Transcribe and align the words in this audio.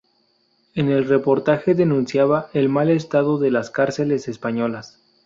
En 0.73 0.89
el 0.89 1.07
reportaje 1.07 1.75
denunciaba 1.75 2.49
el 2.53 2.69
mal 2.69 2.89
estado 2.89 3.37
de 3.37 3.51
las 3.51 3.69
cárceles 3.69 4.27
españolas. 4.27 4.99